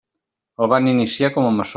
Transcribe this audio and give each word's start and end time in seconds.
El 0.65 0.71
van 0.71 0.89
iniciar 0.93 1.31
com 1.37 1.51
a 1.51 1.55
maçó. 1.59 1.69